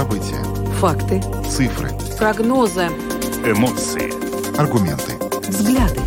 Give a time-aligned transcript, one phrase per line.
[0.00, 0.42] События.
[0.78, 1.20] Факты.
[1.46, 1.90] Цифры.
[2.16, 2.86] Прогнозы.
[3.44, 4.10] Эмоции.
[4.58, 5.12] Аргументы.
[5.46, 6.00] Взгляды.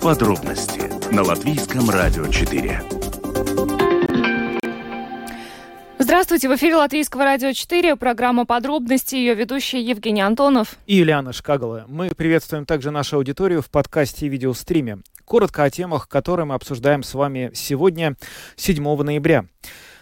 [0.00, 0.80] Подробности
[1.12, 2.80] на Латвийском радио 4.
[5.98, 10.76] Здравствуйте, в эфире Латвийского радио 4, программа «Подробности», ее ведущий Евгений Антонов.
[10.86, 11.86] И Юлиана Шкагала.
[11.88, 14.98] Мы приветствуем также нашу аудиторию в подкасте и видеостриме.
[15.24, 18.14] Коротко о темах, которые мы обсуждаем с вами сегодня,
[18.54, 19.46] 7 ноября.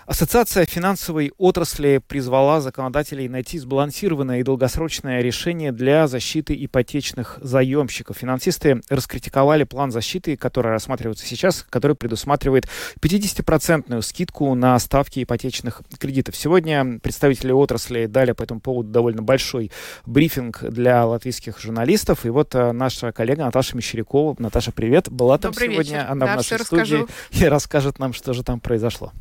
[0.09, 8.17] Ассоциация финансовой отрасли призвала законодателей найти сбалансированное и долгосрочное решение для защиты ипотечных заемщиков.
[8.17, 12.67] Финансисты раскритиковали план защиты, который рассматривается сейчас, который предусматривает
[13.03, 16.37] 50% скидку на ставки ипотечных кредитов.
[16.37, 19.71] Сегодня представители отрасли дали по этому поводу довольно большой
[20.07, 22.25] брифинг для латвийских журналистов.
[22.25, 24.37] И вот э, наша коллега Наташа Мещерякова.
[24.39, 25.11] Наташа, привет.
[25.11, 25.99] Была там Добрый сегодня.
[25.99, 26.07] вечер.
[26.09, 27.09] Она Да, в нашей студии расскажу.
[27.33, 29.13] и расскажет нам, что же там произошло.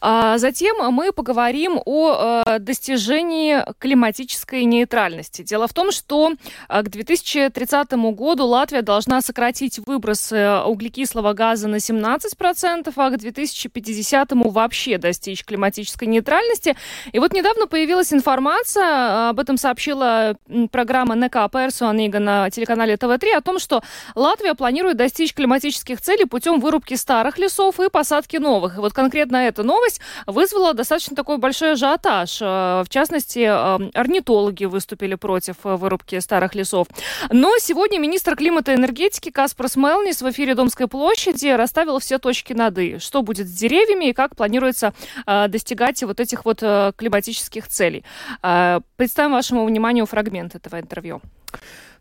[0.00, 5.42] А затем мы поговорим о э, достижении климатической нейтральности.
[5.42, 6.32] Дело в том, что
[6.68, 14.32] э, к 2030 году Латвия должна сократить выбросы углекислого газа на 17%, а к 2050
[14.32, 16.76] вообще достичь климатической нейтральности.
[17.12, 20.36] И вот недавно появилась информация, э, об этом сообщила
[20.70, 23.82] программа НК Персуанига на телеканале ТВ-3, о том, что
[24.14, 28.76] Латвия планирует достичь климатических целей путем вырубки старых лесов и посадки новых.
[28.76, 32.38] И вот конкретно эта новость вызвала достаточно такой большой ажиотаж.
[32.40, 36.86] Э, В частности, э, орнитологи выступили против э, вырубки старых лесов.
[37.30, 42.52] Но сегодня министр климата и энергетики Каспар Смелнис в эфире Домской площади расставил все точки
[42.52, 42.98] над «и».
[42.98, 44.92] Что будет с деревьями и как планируется
[45.26, 48.04] э, достигать вот этих вот климатических целей.
[48.40, 51.20] Представим вашему вниманию фрагмент этого интервью.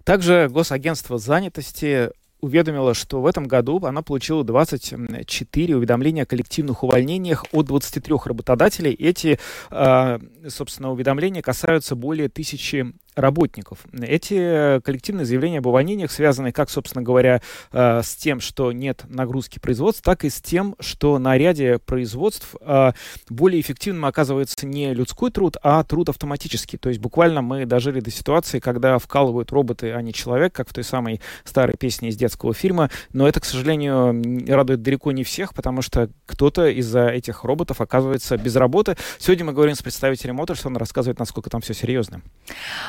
[0.04, 2.10] Также Госагентство занятости
[2.44, 8.92] уведомила, что в этом году она получила 24 уведомления о коллективных увольнениях от 23 работодателей.
[8.92, 9.40] Эти,
[9.72, 10.20] э,
[10.50, 13.80] собственно, уведомления касаются более тысячи работников.
[13.94, 17.42] Эти коллективные заявления об увольнениях связаны как, собственно говоря,
[17.72, 22.56] э, с тем, что нет нагрузки производств, так и с тем, что на ряде производств
[22.60, 22.92] э,
[23.30, 26.78] более эффективным оказывается не людской труд, а труд автоматический.
[26.78, 30.74] То есть буквально мы дожили до ситуации, когда вкалывают роботы, а не человек, как в
[30.74, 32.90] той самой старой песне из детского фильма.
[33.14, 38.38] Но это, к сожалению, радует далеко не всех, потому что кто-то из-за этих роботов оказывается
[38.38, 38.96] без работы.
[39.20, 42.22] Сегодня мы говорим с представителем отрасли, он рассказывает, насколько там все серьезно.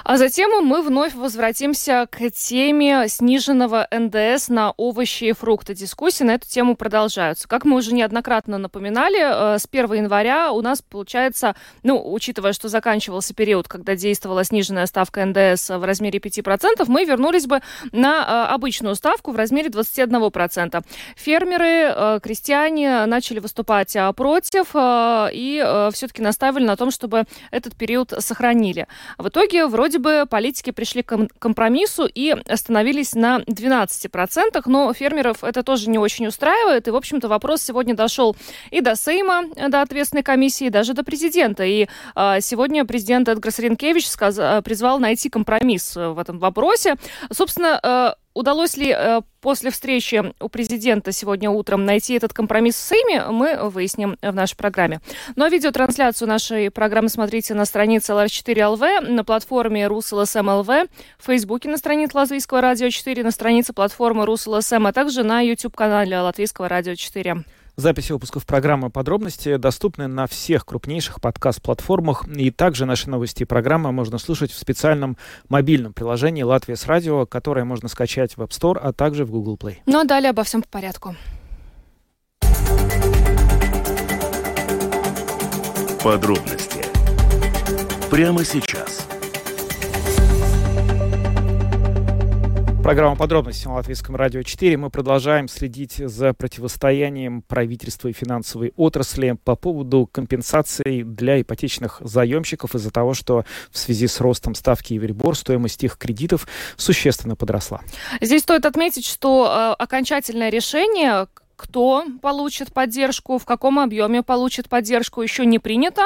[0.04, 5.74] А затем мы вновь возвратимся к теме сниженного НДС на овощи и фрукты.
[5.74, 7.46] Дискуссии на эту тему продолжаются.
[7.46, 12.68] Как мы уже неоднократно напоминали, э, с 1 января у нас получается, ну, учитывая, что
[12.68, 17.60] заканчивался период, когда действовала сниженная ставка НДС в размере 5%, мы вернулись бы
[17.92, 20.82] на э, обычную ставку в размере 21%.
[21.16, 27.76] Фермеры, э, крестьяне начали выступать э, против э, и все-таки наставили на том, чтобы этот
[27.76, 28.86] период сохранили.
[29.18, 35.44] В итоге вроде бы политики пришли к ком- компромиссу и остановились на 12%, но фермеров
[35.44, 36.88] это тоже не очень устраивает.
[36.88, 38.36] И, в общем-то, вопрос сегодня дошел
[38.70, 41.64] и до Сейма, до ответственной комиссии, и даже до президента.
[41.64, 41.88] И
[42.40, 44.08] сегодня президент Эдгар Саренкевич
[44.64, 46.96] призвал найти компромисс в этом вопросе.
[47.32, 53.26] Собственно, Удалось ли э, после встречи у президента сегодня утром найти этот компромисс в Сейме,
[53.26, 55.00] мы выясним в нашей программе.
[55.36, 61.78] Ну а видеотрансляцию нашей программы смотрите на странице LR4LV, на платформе RusLSM.LV, в Фейсбуке на
[61.78, 67.44] странице Латвийского радио 4, на странице платформы RusLSM, а также на YouTube-канале Латвийского радио 4.
[67.76, 72.24] Записи выпусков программы «Подробности» доступны на всех крупнейших подкаст-платформах.
[72.28, 75.16] И также наши новости и программы можно слушать в специальном
[75.48, 79.56] мобильном приложении «Латвия с радио», которое можно скачать в App Store, а также в Google
[79.56, 79.78] Play.
[79.86, 81.16] Ну а далее обо всем по порядку.
[86.02, 86.84] Подробности
[88.08, 88.83] прямо сейчас.
[92.84, 94.76] Программа «Подробности» на Латвийском радио 4.
[94.76, 102.74] Мы продолжаем следить за противостоянием правительства и финансовой отрасли по поводу компенсаций для ипотечных заемщиков
[102.74, 107.80] из-за того, что в связи с ростом ставки Евробор стоимость их кредитов существенно подросла.
[108.20, 111.26] Здесь стоит отметить, что э, окончательное решение
[111.56, 116.02] кто получит поддержку, в каком объеме получит поддержку, еще не принято,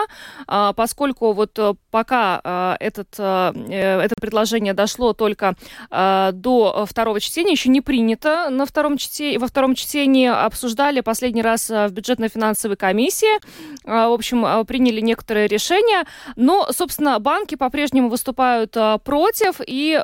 [0.47, 5.55] а, поскольку вот э, пока а, этот, э, э, это предложение дошло только
[5.91, 11.71] до второго чтения, еще не принято на втором чтении, во втором чтении, обсуждали последний раз
[11.71, 13.41] в бюджетно-финансовой комиссии,
[13.85, 16.05] в общем, приняли некоторые решения,
[16.37, 19.99] но, собственно, банки по-прежнему выступают против, и,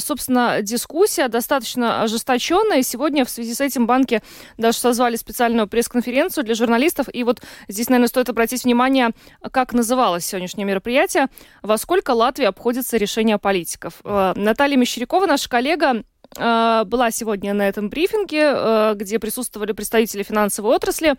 [0.00, 4.22] собственно, дискуссия достаточно ожесточенная, сегодня в связи с этим банки
[4.58, 7.06] дошли созвали специальную пресс-конференцию для журналистов.
[7.12, 9.10] И вот здесь, наверное, стоит обратить внимание,
[9.52, 11.28] как называлось сегодняшнее мероприятие.
[11.62, 14.00] Во сколько Латвии обходится решение политиков.
[14.04, 16.02] Э, Наталья Мещерякова, наша коллега,
[16.36, 21.14] э, была сегодня на этом брифинге, э, где присутствовали представители финансовой отрасли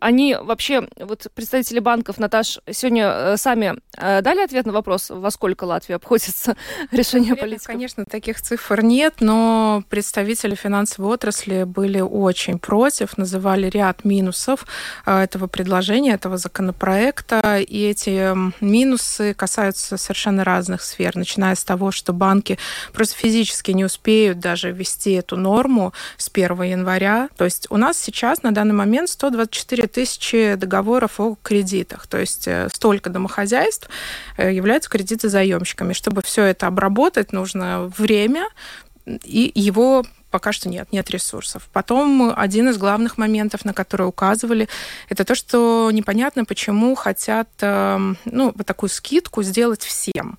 [0.00, 5.30] они вообще, вот представители банков, Наташ, сегодня э, сами э, дали ответ на вопрос, во
[5.30, 6.56] сколько Латвия обходится
[6.92, 7.66] решение политиков?
[7.66, 14.66] Конечно, таких цифр нет, но представители финансовой отрасли были очень против, называли ряд минусов
[15.04, 21.90] э, этого предложения, этого законопроекта, и эти минусы касаются совершенно разных сфер, начиная с того,
[21.90, 22.58] что банки
[22.92, 27.28] просто физически не успеют даже ввести эту норму с 1 января.
[27.36, 32.06] То есть у нас сейчас на данный момент 124 тысячи договоров о кредитах.
[32.06, 33.88] То есть э, столько домохозяйств
[34.36, 35.92] э, являются кредитозаемщиками.
[35.92, 38.48] Чтобы все это обработать, нужно время,
[39.24, 41.68] и его пока что нет, нет ресурсов.
[41.72, 44.68] Потом один из главных моментов, на которые указывали,
[45.08, 50.38] это то, что непонятно, почему хотят эм, ну, вот такую скидку сделать всем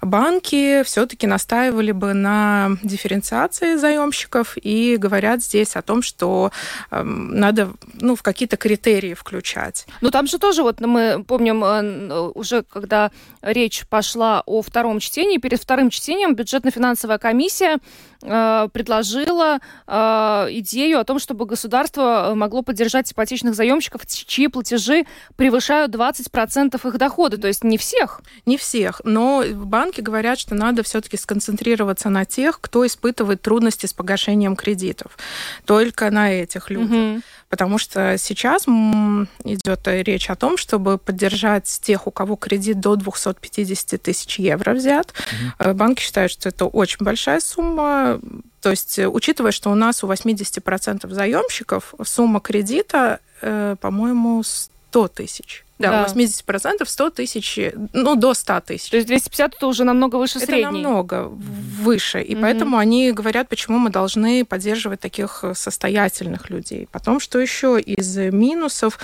[0.00, 6.52] банки все-таки настаивали бы на дифференциации заемщиков и говорят здесь о том, что
[6.90, 9.86] э, надо ну, в какие-то критерии включать.
[10.00, 13.10] Ну там же тоже, вот мы помним, э, уже когда
[13.42, 17.78] речь пошла о втором чтении, перед вторым чтением бюджетно-финансовая комиссия
[18.22, 25.04] э, предложила э, идею о том, чтобы государство могло поддержать ипотечных заемщиков, чьи платежи
[25.36, 27.38] превышают 20% их дохода.
[27.38, 28.22] То есть не всех.
[28.46, 33.86] Не всех, но банк банки говорят, что надо все-таки сконцентрироваться на тех, кто испытывает трудности
[33.86, 35.18] с погашением кредитов.
[35.64, 37.16] Только на этих людях.
[37.16, 37.22] Угу.
[37.48, 44.00] Потому что сейчас идет речь о том, чтобы поддержать тех, у кого кредит до 250
[44.00, 45.12] тысяч евро взят.
[45.58, 45.74] Угу.
[45.74, 48.20] Банки считают, что это очень большая сумма.
[48.60, 55.64] То есть, учитывая, что у нас у 80% заемщиков сумма кредита, э, по-моему, 100 тысяч.
[55.80, 56.12] Да, да.
[56.12, 57.58] у 80% 100 тысяч,
[57.92, 58.90] ну, до 100 тысяч.
[58.90, 60.62] То есть 250 это уже намного выше это средней.
[60.62, 62.20] Это намного выше.
[62.20, 62.40] И mm-hmm.
[62.40, 66.86] поэтому они говорят, почему мы должны поддерживать таких состоятельных людей.
[66.92, 68.98] Потом, что еще из минусов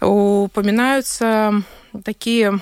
[0.00, 1.62] упоминаются
[2.02, 2.60] такие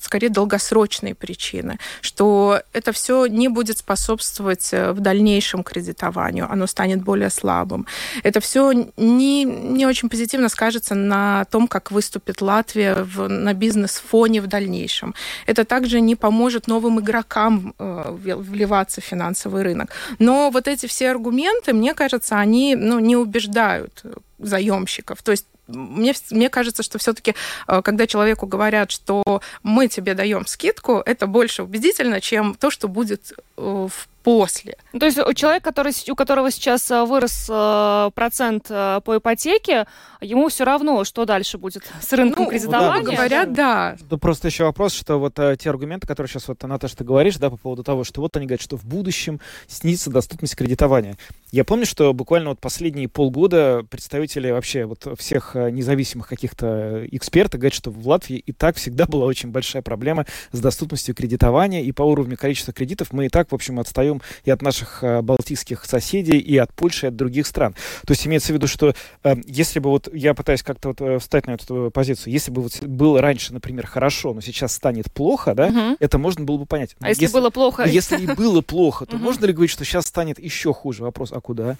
[0.00, 7.02] скорее долгосрочные причины, что это все не будет способствовать э, в дальнейшем кредитованию, оно станет
[7.02, 7.86] более слабым.
[8.22, 14.40] Это все не, не очень позитивно скажется на том, как выступит Латвия в, на бизнес-фоне
[14.42, 15.14] в дальнейшем.
[15.46, 19.90] Это также не поможет новым игрокам э, вливаться в финансовый рынок.
[20.18, 24.02] Но вот эти все аргументы, мне кажется, они ну, не убеждают
[24.38, 25.22] заемщиков.
[25.22, 27.34] То есть мне, мне кажется, что все-таки,
[27.68, 29.22] э, когда человеку говорят, что
[29.62, 34.76] мы тебе даем скидку, это больше убедительно, чем то, что будет э, в после.
[34.98, 39.86] То есть у человека, который, у которого сейчас э, вырос э, процент э, по ипотеке,
[40.20, 43.04] ему все равно, что дальше будет с рынком ну, кредитования.
[43.04, 43.96] Да, говорят, да.
[44.08, 47.50] Да просто еще вопрос, что вот те аргументы, которые сейчас вот, Наташа, ты говоришь, да,
[47.50, 51.16] по поводу того, что вот они говорят, что в будущем снизится доступность кредитования.
[51.50, 57.74] Я помню, что буквально вот последние полгода представители вообще вот всех независимых каких-то экспертов говорят,
[57.74, 62.02] что в Латвии и так всегда была очень большая проблема с доступностью кредитования, и по
[62.02, 65.84] уровню количества кредитов мы и так, в общем, отстаем узнаем и от наших э, балтийских
[65.84, 67.74] соседей, и от Польши, и от других стран.
[68.06, 71.18] То есть имеется в виду, что э, если бы вот, я пытаюсь как-то вот э,
[71.18, 75.54] встать на эту позицию, если бы вот было раньше, например, хорошо, но сейчас станет плохо,
[75.54, 75.96] да, угу.
[75.98, 76.96] это можно было бы понять.
[77.00, 77.84] А если, если было плохо?
[77.84, 81.02] Если и было плохо, то можно ли говорить, что сейчас станет еще хуже?
[81.02, 81.76] Вопрос, а куда?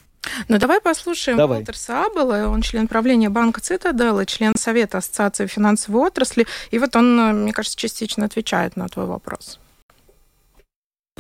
[0.48, 1.62] Ну, давай послушаем давай.
[1.62, 6.46] Walter Сабела, он член правления банка Цитадел и член Совета Ассоциации финансовой отрасли.
[6.70, 9.58] И вот он, мне кажется, частично отвечает на твой вопрос.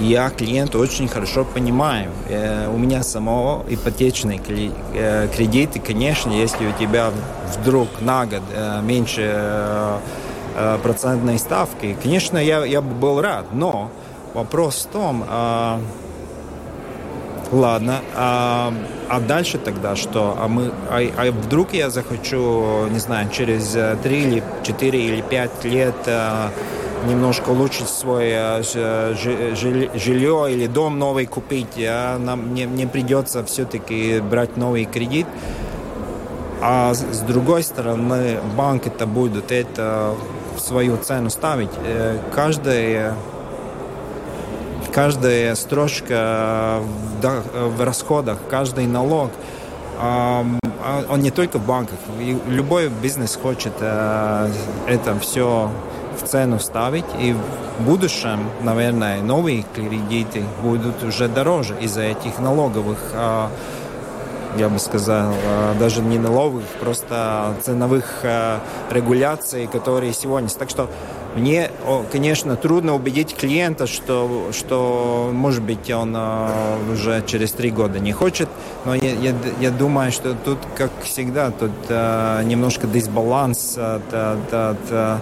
[0.00, 2.10] Я клиента очень хорошо понимаю.
[2.30, 7.10] Э, у меня самого ипотечный э, кредит, и, конечно, если у тебя
[7.58, 10.00] вдруг на год э, меньше
[10.82, 13.90] процентной ставки, конечно, я, я бы был рад, но
[14.34, 15.80] вопрос в том, а,
[17.52, 18.72] ладно, а,
[19.08, 20.36] а дальше тогда что?
[20.38, 25.64] А, мы, а, а вдруг я захочу, не знаю, через 3 или 4 или 5
[25.64, 26.50] лет а,
[27.06, 29.14] немножко улучшить свое э,
[29.94, 35.26] жилье или дом новый купить, а нам, мне, мне придется все-таки брать новый кредит.
[36.62, 40.14] А с другой стороны, банк это будет это
[40.56, 41.70] в свою цену ставить.
[41.84, 42.18] Э,
[44.92, 46.80] каждая, строчка
[47.22, 49.30] в, расходах, каждый налог,
[51.08, 51.98] он не только в банках.
[52.46, 54.50] Любой бизнес хочет э,
[54.86, 55.70] это все
[56.18, 62.98] в цену ставить, и в будущем, наверное, новые кредиты будут уже дороже из-за этих налоговых
[63.14, 63.50] а,
[64.56, 65.32] я бы сказал,
[65.78, 68.24] даже не налоговых, просто ценовых
[68.90, 70.48] регуляций, которые сегодня.
[70.48, 70.90] Так что
[71.36, 71.70] мне,
[72.10, 76.16] конечно, трудно убедить клиента, что, что может быть, он
[76.92, 78.48] уже через три года не хочет,
[78.84, 85.20] но я, я, я думаю, что тут, как всегда, тут немножко дисбаланс от, от, от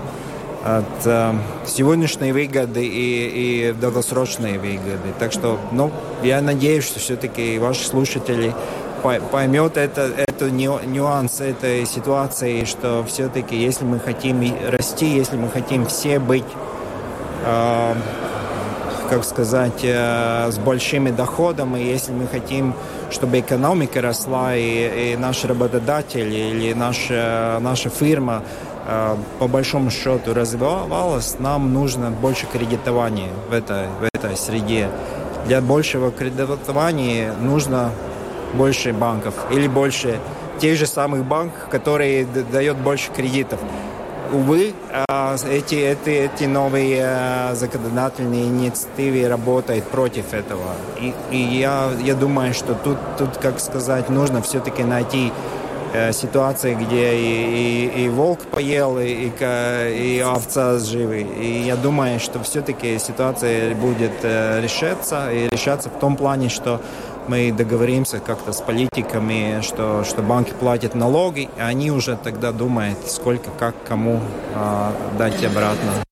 [0.64, 1.36] от
[1.66, 5.14] сегодняшней выгоды и, и долгосрочной выгоды.
[5.18, 8.54] Так что, ну, я надеюсь, что все-таки ваши слушатели
[9.02, 15.86] поймет это, это нюанс этой ситуации, что все-таки, если мы хотим расти, если мы хотим
[15.86, 16.44] все быть,
[17.44, 17.94] э,
[19.08, 22.74] как сказать, э, с большими доходами, если мы хотим,
[23.10, 28.42] чтобы экономика росла, и, и наш работодатель или наша, наша фирма
[28.86, 34.88] э, по большому счету развивалась, нам нужно больше кредитования в этой, в этой среде.
[35.46, 37.92] Для большего кредитования нужно
[38.54, 40.18] больше банков или больше
[40.58, 43.60] тех же самых банков, которые дают больше кредитов.
[44.30, 44.74] Увы,
[45.08, 50.74] а, эти, эти, эти новые а, законодательные инициативы работают против этого.
[51.00, 55.32] И, и я, я думаю, что тут, тут, как сказать, нужно все-таки найти
[55.94, 61.22] э, ситуации, где и, и, и волк поел, и, и, и овца живы.
[61.22, 66.82] И я думаю, что все-таки ситуация будет э, решаться, и решаться в том плане, что
[67.28, 72.98] мы договоримся как-то с политиками, что, что банки платят налоги, и они уже тогда думают,
[73.06, 74.20] сколько, как, кому
[74.54, 76.07] э, дать обратно.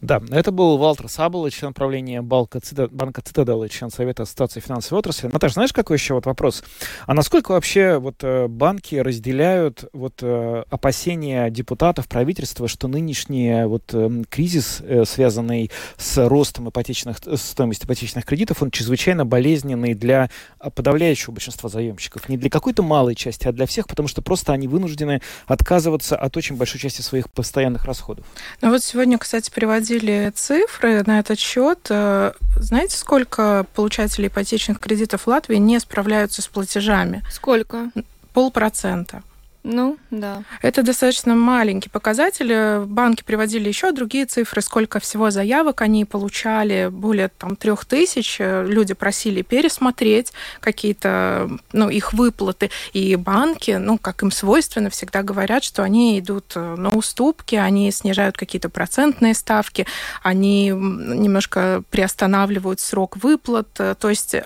[0.00, 4.60] Да, это был Валтер Сабл, член правления Банка, Цита, Банка Цитадел и член Совета Ассоциации
[4.60, 5.28] финансовой отрасли.
[5.28, 6.62] Наташа, знаешь, какой еще вот вопрос?
[7.06, 13.84] А насколько вообще вот э, банки разделяют вот э, опасения депутатов, правительства, что нынешний вот
[13.92, 20.30] э, кризис, связанный с ростом ипотечных, стоимости ипотечных кредитов, он чрезвычайно болезненный для
[20.74, 22.28] подавляющего большинства заемщиков.
[22.28, 26.36] Не для какой-то малой части, а для всех, потому что просто они вынуждены отказываться от
[26.36, 28.26] очень большой части своих постоянных расходов.
[28.60, 31.86] Ну вот сегодня, кстати, приводили приводили цифры на этот счет.
[31.90, 37.22] Э, знаете, сколько получателей ипотечных кредитов в Латвии не справляются с платежами?
[37.30, 37.90] Сколько?
[38.32, 39.22] Полпроцента.
[39.68, 40.44] Ну, да.
[40.62, 42.84] Это достаточно маленький показатель.
[42.86, 48.36] Банки приводили еще другие цифры, сколько всего заявок они получали, более там трех тысяч.
[48.38, 52.70] Люди просили пересмотреть какие-то, ну, их выплаты.
[52.92, 58.36] И банки, ну, как им свойственно, всегда говорят, что они идут на уступки, они снижают
[58.36, 59.84] какие-то процентные ставки,
[60.22, 63.72] они немножко приостанавливают срок выплат.
[63.72, 64.36] То есть,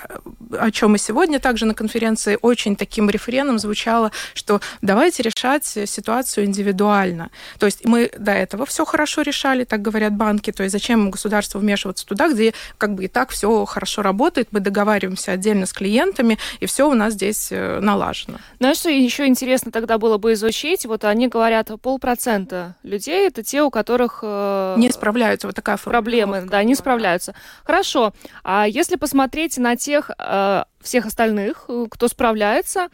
[0.59, 5.65] о чем и сегодня также на конференции очень таким рефреном звучало, что давай давайте решать
[5.89, 7.31] ситуацию индивидуально.
[7.59, 11.59] То есть мы до этого все хорошо решали, так говорят банки, то есть зачем государству
[11.59, 16.39] вмешиваться туда, где как бы и так все хорошо работает, мы договариваемся отдельно с клиентами,
[16.61, 18.39] и все у нас здесь э, налажено.
[18.61, 20.87] Знаешь, что еще интересно тогда было бы изучить?
[20.87, 24.21] Вот они говорят, полпроцента людей это те, у которых...
[24.23, 27.35] Э, не справляются, вот такая Проблемы, да, не справляются.
[27.65, 28.13] Хорошо,
[28.45, 32.89] а если посмотреть на тех э, всех остальных, кто справляется,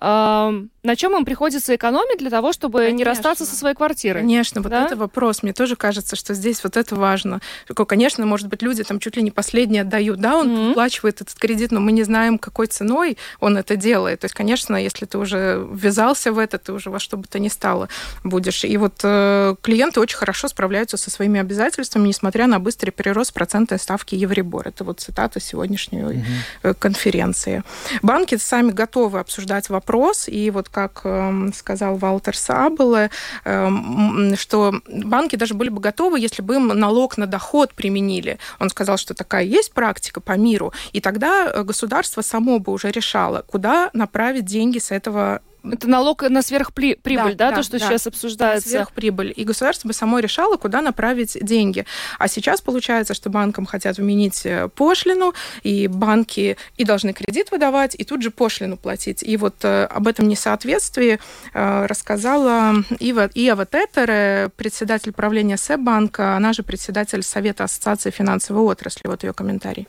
[0.00, 2.96] на чем им приходится экономить для того, чтобы Конечно.
[2.96, 4.22] не расстаться со своей квартирой?
[4.22, 4.86] Конечно, вот да?
[4.86, 5.42] это вопрос.
[5.42, 7.40] Мне тоже кажется, что здесь вот это важно.
[7.86, 10.68] Конечно, может быть, люди там чуть ли не последние отдают, да, он mm-hmm.
[10.68, 14.20] выплачивает этот кредит, но мы не знаем, какой ценой он это делает.
[14.20, 17.38] То есть, конечно, если ты уже ввязался в это, ты уже во что бы то
[17.38, 17.88] ни стало
[18.24, 18.64] будешь.
[18.64, 23.78] И вот э, клиенты очень хорошо справляются со своими обязательствами, несмотря на быстрый перерост процентной
[23.78, 24.68] ставки Евробор.
[24.68, 26.74] Это вот цитата сегодняшней mm-hmm.
[26.78, 27.62] конференции.
[28.00, 29.89] Банки сами готовы обсуждать вопрос,
[30.28, 33.10] и вот как эм, сказал Валтер Сабеле,
[33.44, 38.38] эм, что банки даже были бы готовы, если бы им налог на доход применили.
[38.58, 42.90] Он сказал, что такая есть практика по миру, и тогда э, государство само бы уже
[42.90, 47.78] решало, куда направить деньги с этого это налог на сверхприбыль, да, да, да то, что
[47.78, 48.68] да, сейчас обсуждается.
[48.68, 49.32] Сверхприбыль.
[49.36, 51.84] И государство бы само решало, куда направить деньги.
[52.18, 57.94] А сейчас получается, что банкам хотят вменить э, пошлину, и банки и должны кредит выдавать,
[57.98, 59.22] и тут же пошлину платить.
[59.22, 61.18] И вот э, об этом несоответствии
[61.52, 69.06] э, рассказала Ива, Ива Тетере, председатель правления СЭБ-банка, она же председатель Совета Ассоциации финансовой отрасли.
[69.06, 69.88] Вот ее комментарий.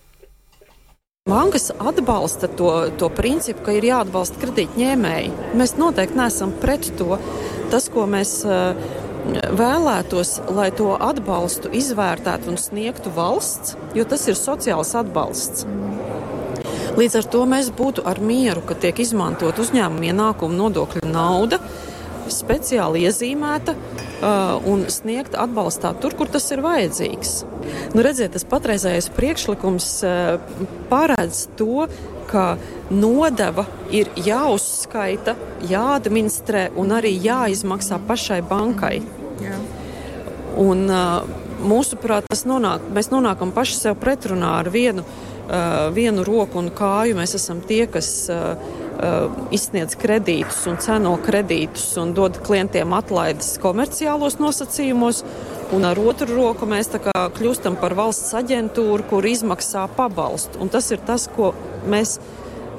[1.30, 5.28] Bankas atbalsta to, to principu, ka ir jāatbalsta kredītņēmēji.
[5.54, 7.20] Mēs noteikti neesam pret to.
[7.70, 8.74] Tas, ko mēs uh,
[9.60, 15.68] vēlētos, lai to atbalstu izvērtētu un sniegtu valsts, jo tas ir sociāls atbalsts.
[16.98, 21.62] Līdz ar to mēs būtu ar mieru, ka tiek izmantot uzņēmuma ienākuma nodokļu nauda,
[22.34, 27.36] speciāli iezīmēta uh, un sniegta atbalstā tur, kur tas ir vajadzīgs.
[27.96, 30.56] Nu, redziet, tas patreizējais priekšlikums uh,
[30.92, 31.88] paredz to,
[32.32, 32.56] ka
[32.92, 35.36] nodeva ir jāuzskaita,
[35.68, 38.98] jāadministrē un arī jāizmaksā pašai bankai.
[39.44, 39.58] Jā.
[40.62, 45.06] Un, uh, mūsuprāt, tas nonāk, mēs nonākam paši sev pretrunā ar vienu,
[45.96, 47.18] vienu roku un kāju.
[47.18, 48.30] Mēs esam tie, kas
[49.52, 55.24] izsniedz kredītus un ceno kredītus un dod klientiem atlaides komerciālos nosacījumos.
[55.72, 60.60] Un ar otru roku mēs kļūstam par valsts aģentūru, kur izmaksā pabalstu.
[60.62, 61.54] Un tas ir tas, ko
[61.90, 62.18] mēs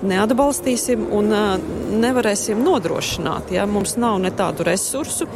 [0.04, 1.32] neatbalstīsim un
[2.02, 3.52] nevarēsim nodrošināt.
[3.56, 3.66] Ja?
[3.66, 5.28] Mums nav ne tādu resursu,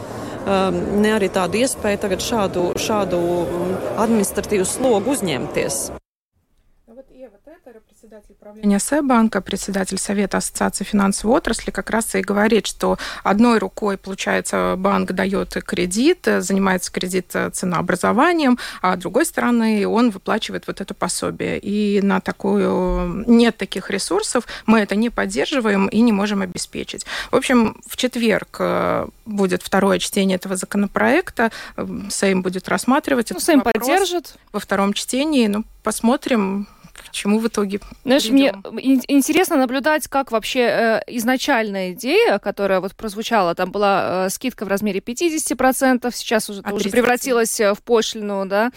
[0.47, 3.23] ne arī tādu iespēju tagad šādu, šādu
[4.05, 5.87] administratīvu slogu uzņemties
[8.07, 13.99] председатель правления Сэбанка, председатель Совета Ассоциации финансовой отрасли, как раз и говорит, что одной рукой,
[13.99, 21.59] получается, банк дает кредит, занимается кредит ценообразованием, а другой стороны он выплачивает вот это пособие.
[21.59, 27.05] И на такую нет таких ресурсов, мы это не поддерживаем и не можем обеспечить.
[27.33, 31.51] В общем, в четверг э, будет второе чтение этого законопроекта.
[32.11, 34.37] Сейм будет рассматривать ну, этот Сейм вопрос поддержит.
[34.53, 35.49] во втором чтении.
[35.49, 36.69] Ну, посмотрим,
[37.17, 38.63] чему в итоге Знаешь, придем.
[38.73, 44.65] мне интересно наблюдать, как вообще э, изначальная идея, которая вот прозвучала, там была э, скидка
[44.65, 48.71] в размере 50%, сейчас уже, а уже превратилась э, в пошлину, да,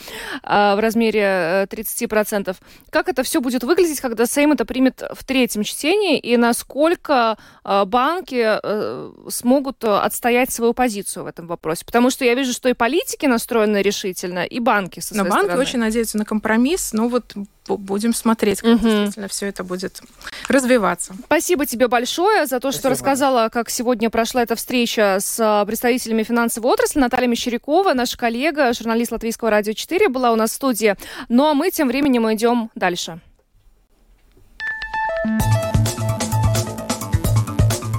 [0.43, 2.55] э, в размере э, 30%.
[2.89, 7.85] Как это все будет выглядеть, когда Сейм это примет в третьем чтении, и насколько э,
[7.85, 11.85] банки э, смогут э, отстоять свою позицию в этом вопросе?
[11.85, 15.45] Потому что я вижу, что и политики настроены решительно, и банки со Но своей банки
[15.45, 15.61] стороны.
[15.61, 17.35] очень надеются на компромисс, ну вот
[17.67, 18.28] будем смотреть,
[18.61, 18.87] как угу.
[18.87, 20.01] действительно все это будет
[20.47, 21.13] развиваться.
[21.25, 22.79] Спасибо тебе большое за то, Спасибо.
[22.79, 26.99] что рассказала, как сегодня прошла эта встреча с а, представителями финансовой отрасли.
[26.99, 30.95] Наталья Мещерякова, наша коллега, журналист Латвийского радио 4, была у нас в студии.
[31.27, 33.19] Ну а мы тем временем идем дальше.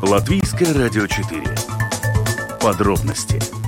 [0.02, 1.42] Латвийское радио 4.
[2.60, 3.59] Подробности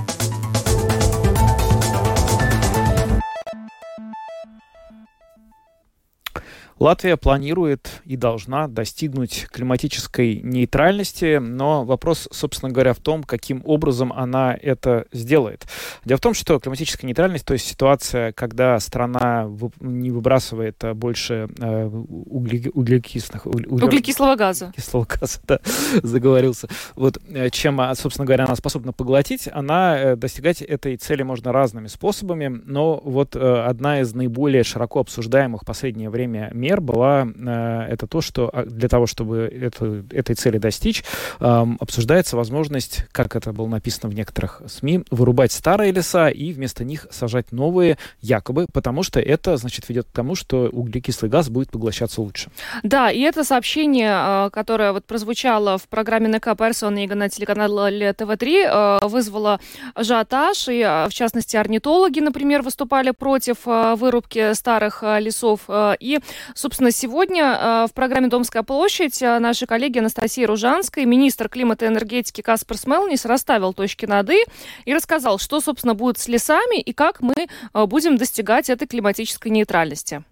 [6.83, 14.11] Латвия планирует и должна достигнуть климатической нейтральности, но вопрос, собственно говоря, в том, каким образом
[14.11, 15.65] она это сделает.
[16.03, 21.85] Дело в том, что климатическая нейтральность, то есть ситуация, когда страна не выбрасывает больше э,
[21.85, 23.45] угле, углекислых...
[23.45, 24.65] Угле, углекислого газа.
[24.65, 25.59] Углекислого газа, да,
[26.01, 26.67] заговорился.
[26.97, 31.53] Вот, э, чем, а, собственно говоря, она способна поглотить, она э, достигать этой цели можно
[31.53, 37.87] разными способами, но вот одна из наиболее широко обсуждаемых в последнее время мер была э,
[37.89, 41.03] это то, что а, для того, чтобы это, этой цели достичь,
[41.39, 47.07] обсуждается возможность, как это было написано в некоторых СМИ, вырубать старые леса и вместо них
[47.11, 52.21] сажать новые, якобы, потому что это, значит, ведет к тому, что углекислый газ будет поглощаться
[52.21, 52.49] лучше.
[52.83, 59.59] Да, и это сообщение, которое вот прозвучало в программе НК Персонега на телеканале ТВ-3, вызвало
[59.95, 65.61] ажиотаж, и, в частности, орнитологи, например, выступали против вырубки старых лесов.
[65.99, 66.19] И
[66.63, 71.87] Собственно, сегодня э, в программе «Домская площадь» э, наши коллеги Анастасия Ружанская, министр климата и
[71.89, 74.45] энергетики Каспар Смелнис расставил точки над «и»
[74.85, 79.51] и рассказал, что, собственно, будет с лесами и как мы э, будем достигать этой климатической
[79.51, 80.23] нейтральности.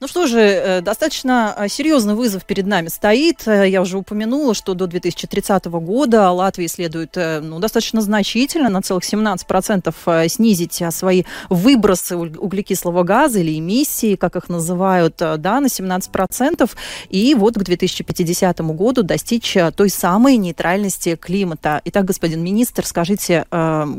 [0.00, 3.46] Ну что же, э, достаточно э, серьезный вызов перед нами стоит.
[3.46, 9.04] Э, я уже упомянула, что до 2030 года Латвии следует ну, достаточно значительно, на целых
[9.04, 16.70] 17% снизить свои выбросы углекислого газа или эмиссии, как их называют, да, на 17%.
[17.10, 21.80] И вот к 2050 году достичь той самой нейтральности климата.
[21.84, 23.46] Итак, господин министр, скажите,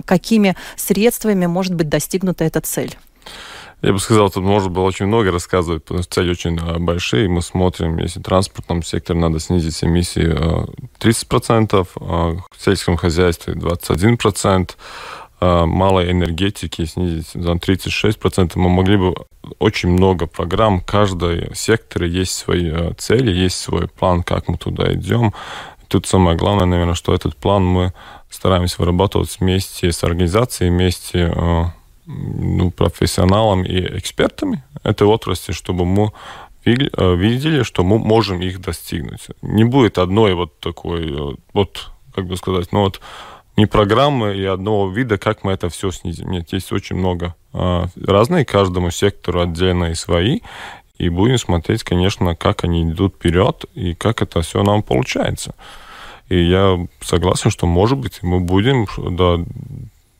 [0.05, 2.95] какими средствами может быть достигнута эта цель?
[3.86, 7.30] Я бы сказал, тут можно было очень много рассказывать, потому что цели очень а, большие.
[7.30, 10.28] Мы смотрим, если транспортном секторе надо снизить эмиссии
[11.00, 14.71] 30%, а, в сельском хозяйстве 21%,
[15.39, 18.54] а, малой энергетики снизить на 36%.
[18.56, 19.13] Мы могли бы
[19.60, 25.32] очень много программ, каждый сектор есть свои цели, есть свой план, как мы туда идем.
[25.89, 27.93] Тут самое главное, наверное, что этот план мы
[28.32, 31.32] стараемся вырабатывать вместе с организацией, вместе
[32.06, 36.12] ну, профессионалами и экспертами этой отрасли, чтобы мы
[36.65, 39.28] э, видели, что мы можем их достигнуть.
[39.41, 43.02] Не будет одной вот такой, э, вот, как бы сказать, ну вот
[43.58, 46.30] не программы и одного вида, как мы это все снизим.
[46.32, 50.41] Нет, есть очень много э, разных, каждому сектору отдельно и свои.
[50.98, 55.54] И будем смотреть, конечно, как они идут вперед и как это все нам получается.
[56.30, 59.46] И я согласен, что, может быть, мы будем до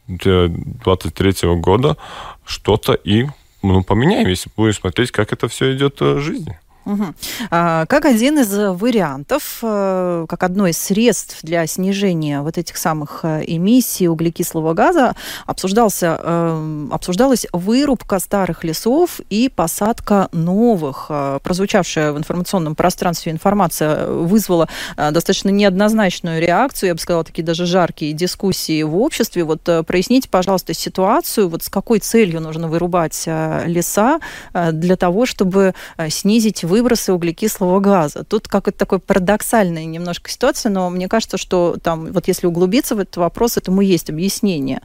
[0.08, 1.98] 2023 года
[2.46, 3.28] что-то и
[3.64, 6.60] ну, поменяем, если будем смотреть, как это все идет в жизни.
[6.86, 7.04] Угу.
[7.50, 13.22] А, как один из вариантов, э, как одно из средств для снижения вот этих самых
[13.24, 15.16] э, эмиссий углекислого газа
[15.48, 21.10] обсуждался, э, обсуждалась вырубка старых лесов и посадка новых.
[21.44, 28.14] Прозвучавшая в информационном пространстве информация вызвала достаточно неоднозначную реакцию, я бы сказала, такие даже жаркие
[28.14, 29.44] дискуссии в обществе.
[29.44, 34.20] Вот проясните, пожалуйста, ситуацию, вот с какой целью нужно вырубать леса
[34.54, 35.74] для того, чтобы
[36.10, 38.26] снизить выбросы углекислого газа.
[38.26, 43.00] Тут какая-то такая парадоксальная немножко ситуация, но мне кажется, что там, вот если углубиться в
[43.00, 44.82] этот вопрос, этому есть объяснение.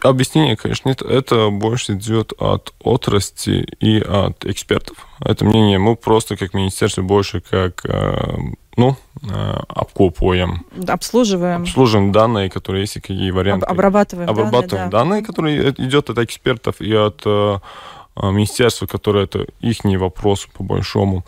[0.00, 1.02] Объяснение, конечно, нет.
[1.02, 5.06] Это больше идет от отрасли и от экспертов.
[5.20, 8.36] Это мнение мы просто как министерство больше как э,
[8.76, 10.64] ну, э, обкопываем.
[10.86, 11.62] Обслуживаем.
[11.62, 13.66] Обслуживаем данные, которые есть, и какие варианты.
[13.66, 14.98] Об, обрабатываем, обрабатываем данные, да.
[14.98, 17.58] данные, которые идет от экспертов и от э,
[18.22, 21.24] министерства, которое это их вопрос по большому.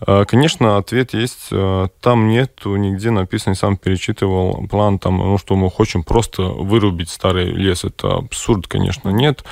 [0.00, 1.48] А, конечно, ответ есть.
[1.50, 7.10] А, там нету нигде написано, сам перечитывал план, там, ну, что мы хотим просто вырубить
[7.10, 7.84] старый лес.
[7.84, 9.44] Это абсурд, конечно, нет.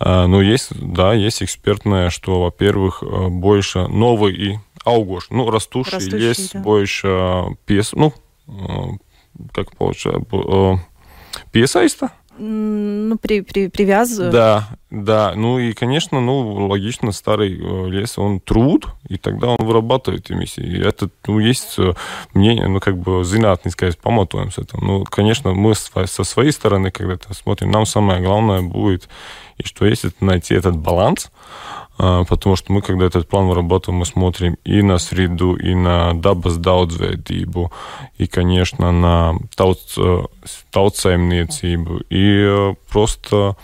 [0.00, 6.50] Но есть, да, есть экспертное, что, во-первых, больше новый и аугош, ну, растущий, растущий лес
[6.52, 6.60] да.
[6.60, 8.12] больше пьес, ну,
[9.52, 10.26] как получается,
[11.50, 14.32] пьесаиста, ну, при, при, привязывают.
[14.32, 15.34] Да, да.
[15.36, 20.62] Ну и, конечно, ну, логично, старый э, лес, он труд, и тогда он вырабатывает эмиссии.
[20.62, 21.92] И это, ну, есть э,
[22.34, 24.78] мнение, ну, как бы, зинат, не сказать, помотуем с этим.
[24.80, 29.08] Ну, конечно, мы со своей стороны, когда это смотрим, нам самое главное будет,
[29.58, 31.30] и что есть, найти этот баланс,
[32.02, 36.58] потому что мы, когда этот план вырабатываем, мы смотрим и на среду, и на dabas
[36.58, 37.70] daudzveidību,
[38.18, 40.28] и, конечно, на tauts,
[40.72, 43.56] tautsēmniecību, и просто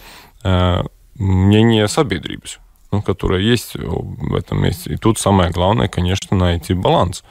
[0.45, 0.83] э,
[1.17, 2.59] мнение sabiedrības,
[2.93, 4.93] ну, которое есть в этом месте.
[4.93, 7.25] И тут самое главное, конечно, найти баланс.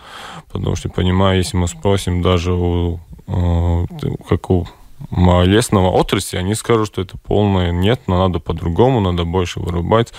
[0.51, 3.85] Потому что, понимаю, если мы спросим даже у, э,
[4.27, 4.67] как у
[5.09, 10.11] лесного отрасли, они скажут, что это полное нет, но надо по-другому, надо больше вырубать.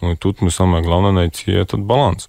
[0.00, 2.28] Ну и тут мы самое главное найти этот баланс.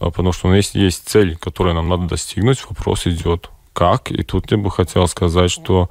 [0.00, 4.10] А, потому что у нас есть цель, которую нам надо достигнуть, вопрос идет как.
[4.10, 5.88] И тут я бы хотел сказать, что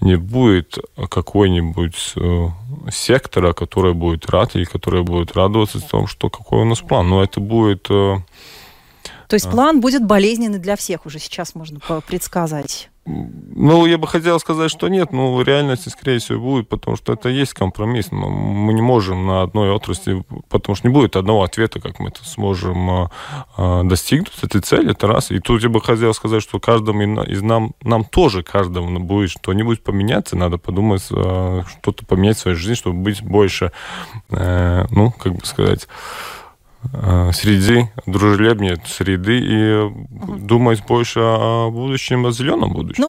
[0.00, 2.48] не будет какой-нибудь э,
[2.90, 7.08] сектора, который будет рад или который будет радоваться тому, что какой у нас план.
[7.08, 7.86] Но это будет...
[7.90, 8.18] Э,
[9.32, 12.90] То есть план будет болезненный для всех уже сейчас можно предсказать.
[13.06, 17.14] Ну, я бы хотел сказать, что нет, но в реальности, скорее всего, будет, потому что
[17.14, 18.12] это есть компромисс.
[18.12, 22.22] Мы не можем на одной отрасли, потому что не будет одного ответа, как мы это
[22.26, 23.10] сможем а,
[23.56, 25.30] а, достигнуть этой цели, это раз.
[25.30, 29.82] И тут я бы хотел сказать, что каждому из нам, нам тоже каждому будет что-нибудь
[29.82, 33.72] поменяться, надо подумать, а, что-то поменять в своей жизни, чтобы быть больше,
[34.28, 35.88] э, ну, как бы сказать,
[37.32, 40.36] среды, дружелюбнее среды и угу.
[40.36, 43.02] думать больше о будущем, о зеленом будущем.
[43.02, 43.08] Ну,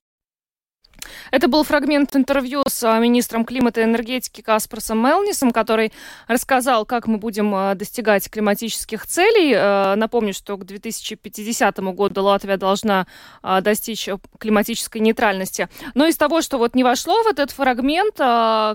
[1.34, 5.92] это был фрагмент интервью с а, министром климата и энергетики Каспарсом Мелнисом, который
[6.28, 9.52] рассказал, как мы будем а, достигать климатических целей.
[9.56, 13.08] Э, напомню, что к 2050 году Латвия должна
[13.42, 15.70] а, достичь климатической нейтральности.
[15.96, 18.18] Но из того, что вот не вошло в этот фрагмент,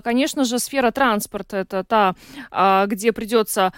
[0.03, 1.57] конечно же, сфера транспорта.
[1.57, 2.15] Это та,
[2.87, 3.71] где придется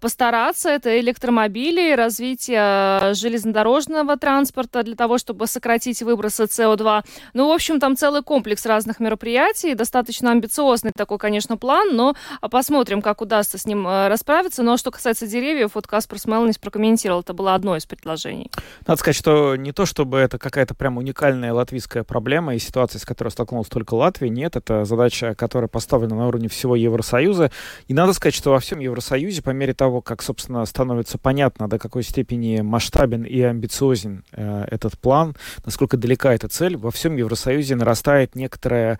[0.00, 0.70] постараться.
[0.70, 7.04] Это электромобили, развитие железнодорожного транспорта для того, чтобы сократить выбросы СО2.
[7.34, 12.14] Ну, в общем, там целый комплекс разных мероприятий, достаточно амбициозный такой, конечно, план, но
[12.50, 14.62] посмотрим, как удастся с ним э, расправиться.
[14.62, 18.50] Но что касается деревьев, вот Каспар Смелнис прокомментировал, это было одно из предложений.
[18.86, 23.04] Надо сказать, что не то, чтобы это какая-то прям уникальная латвийская проблема и ситуация, с
[23.04, 27.50] которой столкнулась только Латвия, нет, это задача, которая поставлена на уровне всего Евросоюза.
[27.88, 31.78] И надо сказать, что во всем Евросоюзе, по мере того, как, собственно, становится понятно, до
[31.78, 37.76] какой степени масштабен и амбициозен э, этот план, насколько далека эта цель, во всем Евросоюзе
[37.76, 38.98] нарастает нарастает некоторое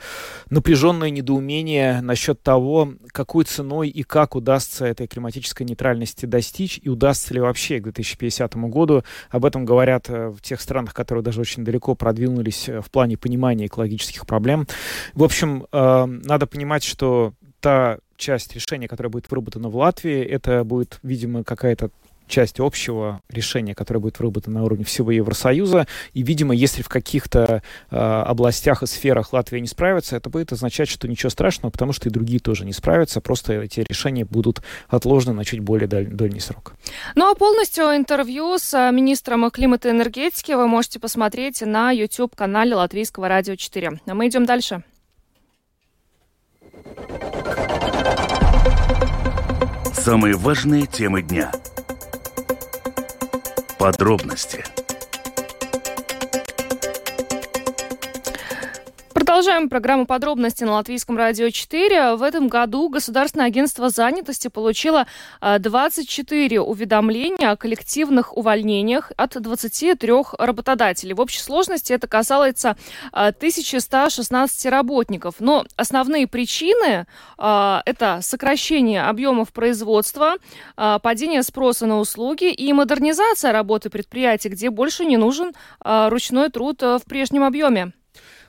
[0.50, 7.34] напряженное недоумение насчет того, какой ценой и как удастся этой климатической нейтральности достичь, и удастся
[7.34, 9.04] ли вообще к 2050 году.
[9.30, 13.16] Об этом говорят э, в тех странах, которые даже очень далеко продвинулись э, в плане
[13.16, 14.66] понимания экологических проблем.
[15.14, 20.64] В общем, э, надо понимать, что та часть решения, которая будет выработана в Латвии, это
[20.64, 21.90] будет, видимо, какая-то
[22.26, 25.86] часть общего решения, которое будет выработано на уровне всего Евросоюза.
[26.12, 30.88] И, видимо, если в каких-то э, областях и сферах Латвия не справится, это будет означать,
[30.88, 35.34] что ничего страшного, потому что и другие тоже не справятся, просто эти решения будут отложены
[35.34, 36.74] на чуть более даль- дальний срок.
[37.14, 42.74] Ну а полностью интервью с а, министром климата и энергетики вы можете посмотреть на YouTube-канале
[42.74, 44.00] Латвийского радио 4.
[44.06, 44.82] А мы идем дальше.
[49.92, 51.50] Самые важные темы дня–
[53.78, 54.64] Подробности
[59.34, 62.14] Продолжаем программу подробности на Латвийском радио 4.
[62.14, 65.08] В этом году Государственное агентство занятости получило
[65.40, 71.14] 24 а, уведомления о коллективных увольнениях от 23 работодателей.
[71.14, 72.76] В общей сложности это касается
[73.10, 75.34] 1116 а, работников.
[75.40, 80.34] Но основные причины а, это сокращение объемов производства,
[80.76, 87.02] падение спроса на услуги и модернизация работы предприятий, где больше не нужен ручной труд в
[87.08, 87.92] прежнем объеме.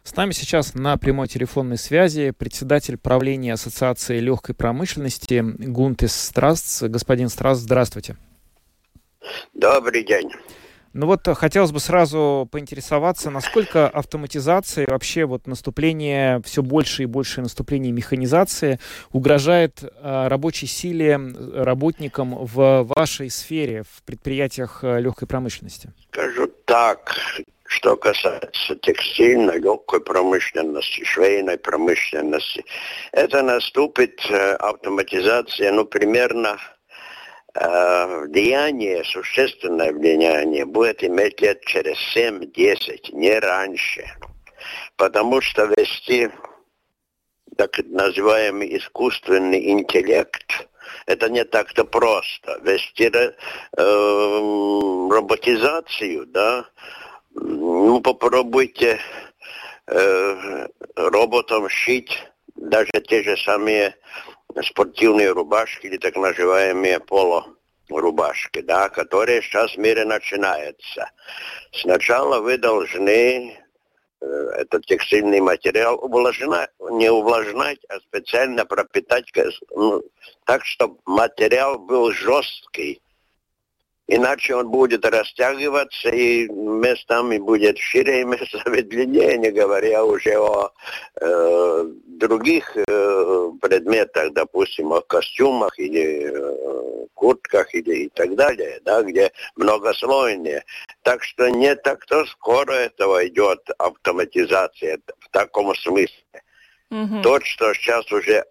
[0.06, 6.84] С нами сейчас на прямой телефонной связи председатель правления Ассоциации легкой промышленности Гунтес Страст.
[6.84, 8.15] Господин Страст, здравствуйте.
[9.56, 10.30] Добрый день.
[10.94, 17.41] Ну вот хотелось бы сразу поинтересоваться, насколько автоматизация, вообще вот наступление, все больше и больше
[17.41, 18.80] наступление механизации
[19.12, 25.91] угрожает э, рабочей силе, работникам в вашей сфере, в предприятиях э, легкой промышленности?
[26.12, 27.15] Скажу так,
[27.76, 32.64] что касается текстильной, легкой промышленности, швейной промышленности,
[33.12, 36.58] это наступит э, автоматизация, ну, примерно
[37.54, 44.06] э, влияние, существенное влияние будет иметь лет через 7-10, не раньше.
[44.96, 46.30] Потому что вести
[47.58, 50.68] так называемый искусственный интеллект,
[51.08, 52.58] это не так-то просто.
[52.64, 53.32] Вести э,
[55.12, 56.66] роботизацию, да,
[57.76, 59.00] ну, попробуйте
[59.88, 62.18] э, роботом шить
[62.56, 63.96] даже те же самые
[64.64, 67.46] спортивные рубашки или так называемые поло
[67.90, 71.12] рубашки, да, которые сейчас в мире начинаются.
[71.74, 73.60] Сначала вы должны
[74.22, 74.26] э,
[74.58, 79.26] этот текстильный материал увлажнять, не увлажнять, а специально пропитать
[79.76, 80.02] ну,
[80.46, 83.02] так, чтобы материал был жесткий,
[84.08, 90.72] Иначе он будет растягиваться и местами будет шире, и местами длиннее, не говоря уже о
[91.22, 99.02] э, других э, предметах, допустим, о костюмах или э, куртках или и так далее, да,
[99.02, 100.63] где многослойнее.
[101.02, 106.24] Так что не так-то скоро этого идет автоматизация в таком смысле.
[106.91, 107.24] Mm-hmm.
[107.24, 108.46] То, что сейчас уже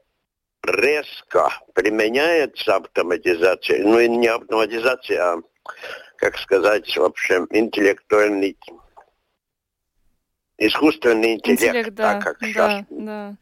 [0.64, 5.42] резко применяется автоматизация, ну и не автоматизация, а,
[6.16, 8.56] как сказать, в общем, интеллектуальный,
[10.58, 13.36] искусственный интеллект, интеллект да, как да, сейчас да.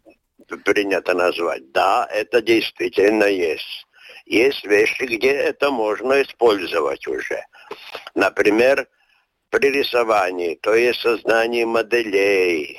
[0.65, 1.71] принято назвать.
[1.73, 3.87] Да, это действительно есть.
[4.27, 7.45] Есть вещи, где это можно использовать уже.
[8.15, 8.87] Например,
[9.51, 12.79] при рисовании, то есть создании моделей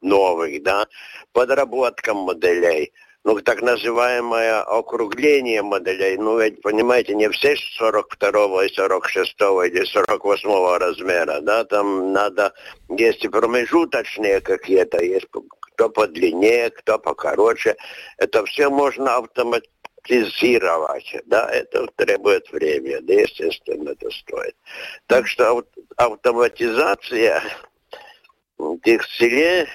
[0.00, 0.86] новых, да,
[1.32, 2.92] подработка моделей–
[3.24, 10.78] ну, так называемое округление моделей, ну, ведь, понимаете, не все 42 и 46 или 48
[10.78, 12.52] размера, да, там надо,
[12.88, 15.28] есть и промежуточные какие-то, есть
[15.74, 17.76] кто подлиннее, кто покороче,
[18.18, 24.56] это все можно автоматизировать, да, это требует времени, да, естественно, это стоит.
[25.06, 25.64] Так что
[25.96, 27.40] автоматизация
[28.82, 29.68] текстиле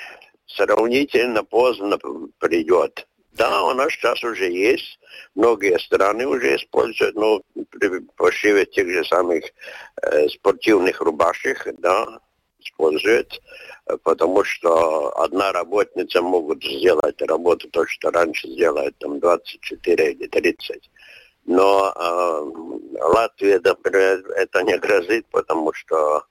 [0.46, 1.98] сравнительно поздно
[2.40, 3.07] придет.
[3.38, 5.00] Да, у нас сейчас уже есть.
[5.36, 9.44] Многие страны уже используют, ну, при пошиве тех же самых
[10.02, 12.20] э, спортивных рубашек, да,
[12.60, 13.40] используют,
[14.04, 20.90] потому что одна работница может сделать работу, то, что раньше сделает там 24 или 30.
[21.46, 26.24] Но э, Латвия, например, это не грозит, потому что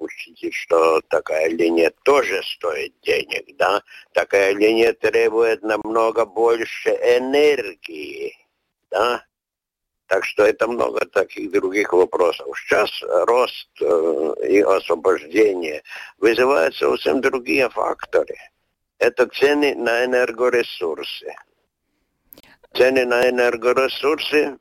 [0.00, 3.82] учтите, что такая линия тоже стоит денег, да?
[4.12, 8.36] Такая линия требует намного больше энергии,
[8.90, 9.24] да?
[10.06, 12.46] Так что это много таких других вопросов.
[12.58, 15.82] Сейчас рост э, и освобождение
[16.18, 18.36] вызывают совсем другие факторы.
[18.98, 21.34] Это цены на энергоресурсы.
[22.74, 24.58] Цены на энергоресурсы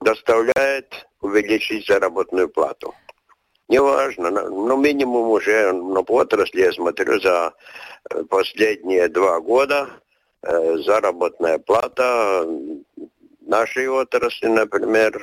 [0.00, 2.94] доставляют увеличить заработную плату.
[3.68, 7.52] Неважно, но минимум уже ну, по отрасли, я смотрю, за
[8.10, 9.88] э, последние два года
[10.42, 12.46] э, заработная плата
[13.40, 15.20] нашей отрасли, например,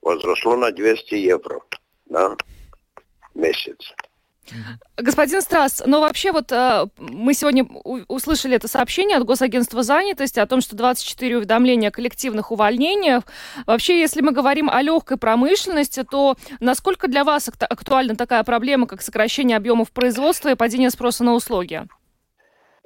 [0.00, 1.60] возросло на 200 евро
[2.06, 2.34] да,
[3.34, 3.94] в месяц.
[4.96, 10.46] Господин Страс, но вообще вот э, мы сегодня услышали это сообщение от Госагентства занятости о
[10.46, 13.24] том, что 24 уведомления о коллективных увольнениях.
[13.66, 19.02] Вообще, если мы говорим о легкой промышленности, то насколько для вас актуальна такая проблема, как
[19.02, 21.82] сокращение объемов производства и падение спроса на услуги?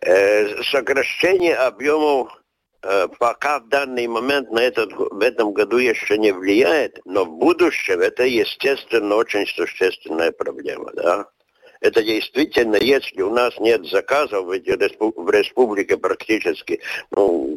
[0.04, 2.28] Э, сокращение объемов
[2.82, 7.38] э, пока в данный момент на этот, в этом году еще не влияет, но в
[7.38, 11.26] будущем это, естественно, очень существенная проблема, да.
[11.82, 17.56] Это действительно, если у нас нет заказов в республике практически, ну,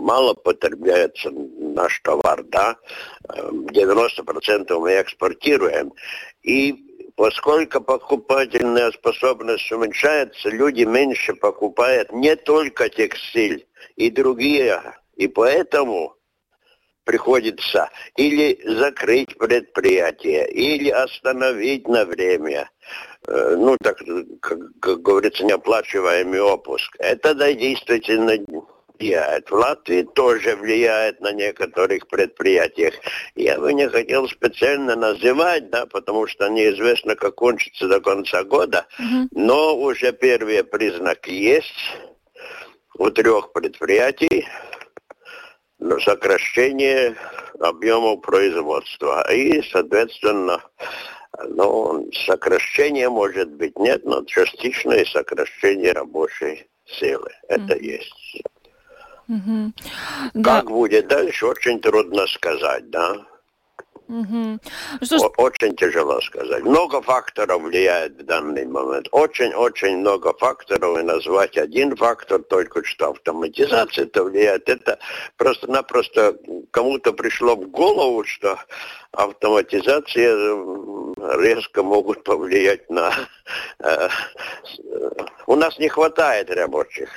[0.00, 2.76] мало потребляется наш товар, да,
[3.28, 5.92] 90% мы экспортируем.
[6.44, 14.80] И поскольку покупательная способность уменьшается, люди меньше покупают не только текстиль и другие.
[15.16, 16.14] И поэтому
[17.04, 22.70] приходится или закрыть предприятие, или остановить на время,
[23.26, 23.98] ну, так,
[24.40, 26.94] как, как говорится, неоплачиваемый отпуск.
[26.98, 28.36] Это да, действительно
[28.98, 29.50] влияет.
[29.50, 32.94] В Латвии тоже влияет на некоторых предприятиях.
[33.34, 38.86] Я бы не хотел специально называть, да, потому что неизвестно, как кончится до конца года,
[38.98, 39.28] угу.
[39.32, 41.96] но уже первые признаки есть
[42.96, 44.46] у трех предприятий
[46.04, 47.16] сокращение
[47.60, 49.30] объемов производства.
[49.30, 50.62] И, соответственно,
[51.48, 57.30] ну, сокращение может быть нет, но частичное сокращение рабочей силы.
[57.48, 57.82] Это mm.
[57.82, 58.42] есть.
[59.28, 59.72] Mm-hmm.
[60.42, 60.70] Как да.
[60.70, 63.26] будет дальше, очень трудно сказать, да.
[64.08, 64.58] Угу.
[65.02, 65.32] Что.
[65.38, 66.62] Очень тяжело сказать.
[66.62, 69.08] Много факторов влияет в данный момент.
[69.12, 70.98] Очень-очень много факторов.
[70.98, 74.68] И назвать один фактор только что автоматизация это влияет.
[74.68, 74.98] Это
[75.36, 76.36] просто-напросто
[76.70, 78.58] кому-то пришло в голову, что
[79.12, 80.34] автоматизация
[81.38, 83.12] резко могут повлиять на...
[83.78, 84.08] Э,
[85.46, 87.08] у нас не хватает рабочих.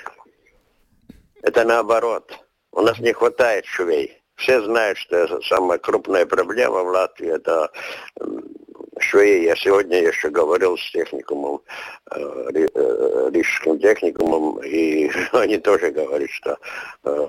[1.41, 2.37] Это наоборот.
[2.71, 4.16] У нас не хватает швей.
[4.37, 7.71] Все знают, что самая крупная проблема в Латвии это
[8.99, 9.45] швеи.
[9.45, 11.61] Я сегодня еще говорил с техникумом,
[12.11, 16.57] э, э, рижским техникумом, и они тоже говорят, что
[17.03, 17.27] э,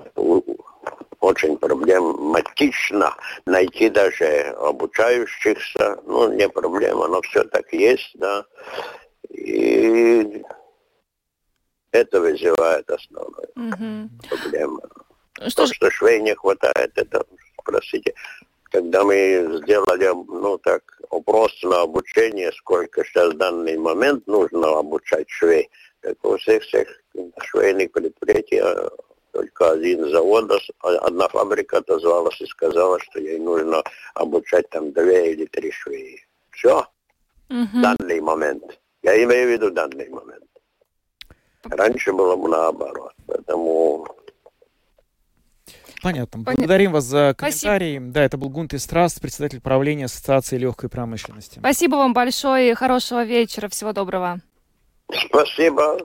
[1.19, 5.99] очень проблематично найти даже обучающихся.
[6.05, 8.45] Ну, не проблема, но все так есть, да.
[9.29, 10.43] И
[11.91, 14.79] это вызывает основную mm проблему.
[15.47, 17.25] Что, То, что швей не хватает, это,
[17.63, 18.13] простите,
[18.63, 25.29] когда мы сделали, ну так, опрос на обучение, сколько сейчас в данный момент нужно обучать
[25.29, 25.69] швей,
[26.01, 26.87] так у всех всех
[27.41, 28.89] швейных предприятий а,
[29.31, 35.45] только один завод, одна фабрика отозвалась и сказала, что ей нужно обучать там две или
[35.45, 36.25] три швеи.
[36.51, 36.85] Все.
[37.49, 37.81] Угу.
[37.81, 38.79] Данный момент.
[39.01, 40.43] Я имею в виду данный момент.
[41.63, 43.13] Раньше было наоборот.
[43.27, 44.05] Поэтому
[46.01, 46.43] Понятно.
[46.43, 46.53] Понятно.
[46.55, 47.97] Благодарим вас за комментарий.
[47.97, 48.13] Спасибо.
[48.13, 51.59] Да, это был Гунт Страст, председатель правления Ассоциации легкой промышленности.
[51.59, 53.67] Спасибо вам большое и хорошего вечера.
[53.69, 54.39] Всего доброго.
[55.27, 55.97] Спасибо.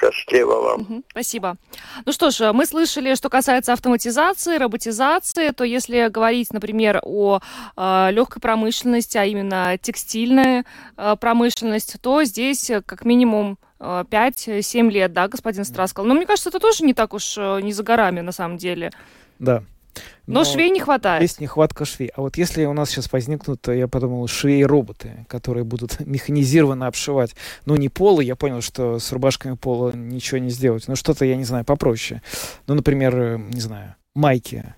[0.00, 0.80] Счастливо вам.
[0.80, 1.56] Угу, спасибо.
[2.04, 7.38] Ну что ж, мы слышали, что касается автоматизации, роботизации, то если говорить, например, о
[7.76, 10.64] э, легкой промышленности, а именно текстильная
[10.96, 16.04] э, промышленность, то здесь как минимум 5-7 лет, да, господин Страскал.
[16.04, 18.92] Но мне кажется, это тоже не так уж э, не за горами на самом деле.
[19.42, 19.64] Да.
[20.26, 21.20] Но, Но швей не хватает.
[21.20, 22.10] Есть нехватка швей.
[22.14, 27.34] А вот если у нас сейчас возникнут, я подумал, швеи-роботы, которые будут механизированно обшивать,
[27.66, 31.36] ну, не полы, я понял, что с рубашками пола ничего не сделать, но что-то, я
[31.36, 32.22] не знаю, попроще.
[32.68, 34.74] Ну, например, э, не знаю, майки.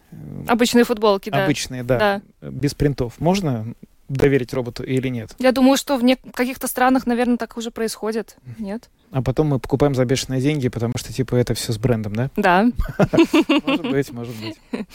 [0.49, 1.45] Обычные футболки, да.
[1.45, 2.23] Обычные, да.
[2.41, 2.51] да.
[2.51, 3.21] Без принтов.
[3.21, 3.75] Можно
[4.17, 5.35] доверить роботу или нет?
[5.39, 8.37] Я думаю, что в каких-то странах, наверное, так уже происходит.
[8.59, 8.89] Нет?
[9.11, 12.31] А потом мы покупаем за бешеные деньги, потому что, типа, это все с брендом, да?
[12.37, 12.67] Да.
[13.67, 14.57] Может быть, может быть.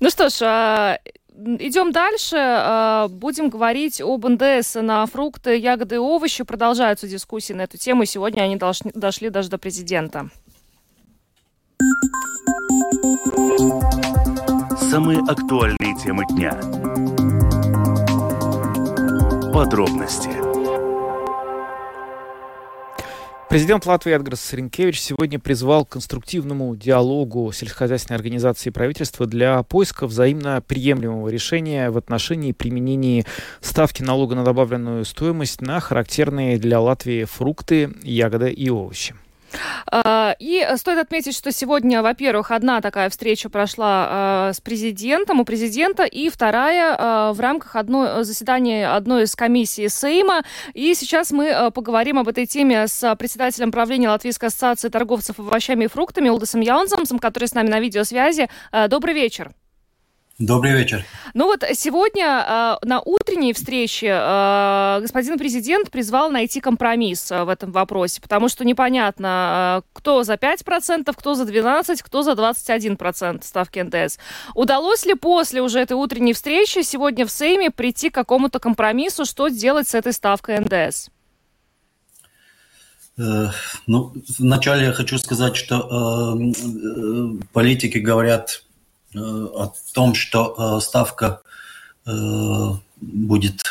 [0.00, 0.98] Ну что ж, а,
[1.36, 2.36] Идем дальше.
[2.38, 6.44] А, будем говорить об НДС на фрукты, ягоды и овощи.
[6.44, 8.04] Продолжаются дискуссии на эту тему.
[8.04, 10.30] Сегодня они дошли даже до президента.
[14.90, 16.60] Самые актуальные темы дня
[19.54, 20.30] Подробности.
[23.48, 30.08] Президент Латвии Эдгарс Ринкевич сегодня призвал к конструктивному диалогу сельскохозяйственной организации и правительства для поиска
[30.08, 33.26] взаимно приемлемого решения в отношении применения
[33.60, 39.14] ставки налога на добавленную стоимость на характерные для Латвии фрукты, ягоды и овощи.
[39.86, 45.44] А, и стоит отметить, что сегодня, во-первых, одна такая встреча прошла а, с президентом, у
[45.44, 50.42] президента, и вторая а, в рамках одной, заседания одной из комиссий Сейма.
[50.72, 55.88] И сейчас мы поговорим об этой теме с председателем правления Латвийской ассоциации торговцев овощами и
[55.88, 58.48] фруктами Улдасом Яунзамсом, который с нами на видеосвязи.
[58.88, 59.52] Добрый вечер.
[60.40, 61.04] Добрый вечер.
[61.32, 62.44] Ну вот сегодня
[62.82, 68.48] э, на утренней встрече э, господин президент призвал найти компромисс э, в этом вопросе, потому
[68.48, 74.18] что непонятно, кто за 5%, кто за 12%, кто за 21% ставки НДС.
[74.56, 79.46] Удалось ли после уже этой утренней встречи сегодня в Сейме прийти к какому-то компромиссу, что
[79.46, 81.10] делать с этой ставкой НДС?
[83.18, 83.50] Э,
[83.86, 88.64] ну, вначале я хочу сказать, что э, э политики говорят
[89.14, 91.40] о том, что э, ставка
[92.06, 92.10] э,
[93.00, 93.62] будет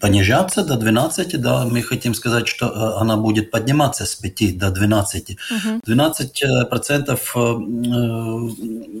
[0.00, 5.30] понижаться до 12, да, мы хотим сказать, что она будет подниматься с 5 до 12.
[5.30, 5.80] Угу.
[5.84, 7.34] 12 процентов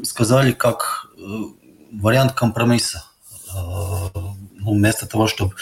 [0.04, 1.10] сказали как
[1.92, 3.04] вариант компромисса
[4.72, 5.54] вместо того, чтобы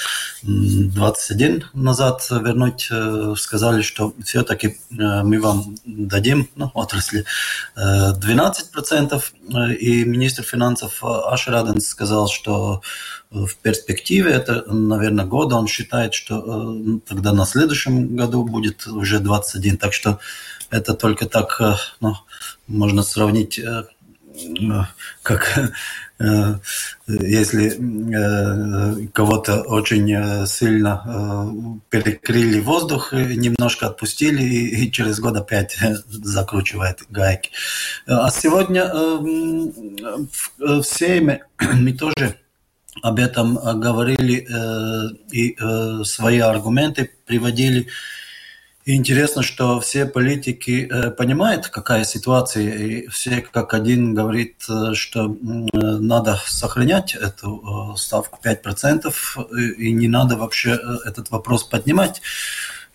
[0.43, 4.75] 21 назад вернуть, э, сказали, что все-таки э,
[5.23, 7.25] мы вам дадим ну, отрасли
[7.77, 9.23] 12%.
[9.55, 12.83] Э, и министр финансов Ашраден сказал, что
[13.31, 19.77] в перспективе, это, наверное, года, он считает, что тогда на следующем году будет уже 21.
[19.77, 20.19] Так что
[20.71, 21.61] это только так,
[22.01, 22.17] ну,
[22.67, 23.61] можно сравнить
[25.23, 25.59] как
[27.07, 35.77] если э, кого-то очень э, сильно перекрыли воздух, немножко отпустили и через год опять
[36.09, 37.51] закручивает гайки.
[38.07, 38.91] А сегодня
[40.59, 41.45] в Сейме
[41.75, 42.37] мы тоже
[43.03, 44.47] об этом говорили
[45.31, 45.57] и
[46.05, 47.89] свои аргументы приводили.
[48.87, 54.95] И интересно, что все политики э, понимают, какая ситуация, и все как один говорит, э,
[54.95, 59.13] что э, надо сохранять эту э, ставку 5%,
[59.59, 62.23] и, и не надо вообще э, этот вопрос поднимать.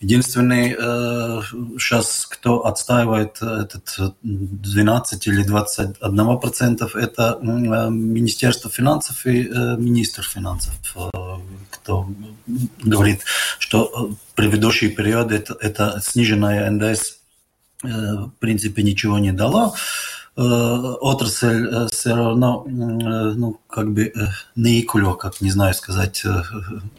[0.01, 1.41] Единственный э,
[1.77, 10.23] сейчас, кто отстаивает этот 12 или 21 процентов, это э, Министерство финансов и э, министр
[10.23, 11.09] финансов, э,
[11.69, 12.09] кто
[12.79, 13.21] говорит,
[13.59, 17.17] что предыдущие периоды это, это сниженная НДС
[17.83, 19.67] э, в принципе ничего не дала.
[19.67, 24.13] Э, отрасль э, все равно, ну, как бы
[24.55, 26.23] не икулё, как не знаю сказать.